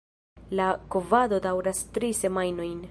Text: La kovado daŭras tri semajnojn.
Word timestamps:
La 0.59 0.65
kovado 0.95 1.41
daŭras 1.47 1.85
tri 1.99 2.13
semajnojn. 2.25 2.79